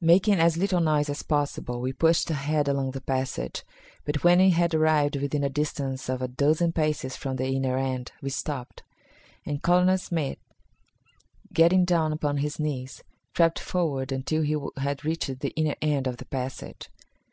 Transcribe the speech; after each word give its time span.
Making 0.00 0.34
as 0.38 0.56
little 0.56 0.78
noise 0.78 1.10
as 1.10 1.24
possible, 1.24 1.80
we 1.80 1.92
pushed 1.92 2.30
ahead 2.30 2.68
along 2.68 2.92
the 2.92 3.00
passage, 3.00 3.64
but 4.04 4.22
when 4.22 4.38
we 4.38 4.50
had 4.50 4.72
arrived 4.76 5.16
within 5.16 5.42
a 5.42 5.48
distance 5.50 6.08
of 6.08 6.22
a 6.22 6.28
dozen 6.28 6.70
paces 6.70 7.16
from 7.16 7.34
the 7.34 7.48
inner 7.48 7.76
end, 7.76 8.12
we 8.22 8.30
stopped, 8.30 8.84
and 9.44 9.64
Colonel 9.64 9.98
Smith, 9.98 10.38
getting 11.52 11.84
down 11.84 12.12
upon 12.12 12.36
his 12.36 12.60
knees, 12.60 13.02
crept 13.34 13.58
forward 13.58 14.12
until 14.12 14.42
he 14.42 14.56
had 14.80 15.04
reached 15.04 15.40
the 15.40 15.50
inner 15.56 15.74
end 15.82 16.06
of 16.06 16.18
the 16.18 16.26
passage. 16.26 16.88